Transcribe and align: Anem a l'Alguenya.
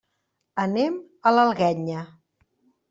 Anem 0.63 0.97
a 1.33 1.37
l'Alguenya. 1.37 2.11